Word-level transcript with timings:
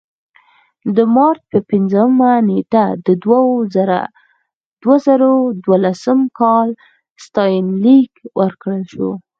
د 0.95 0.97
مارچ 1.15 1.41
په 1.51 1.59
پنځمه 1.69 2.31
نېټه 2.49 2.85
د 3.05 3.07
دوه 3.23 4.99
زره 5.05 5.31
دولسم 5.65 6.19
کال 6.39 6.69
ستاینلیک 7.25 8.11
ورکړل 8.39 8.83
شو. 8.93 9.09